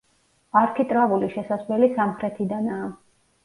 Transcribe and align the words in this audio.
არქიტრავული 0.61 1.31
შესასვლელი 1.35 1.93
სამხრეთიდანაა. 2.01 2.93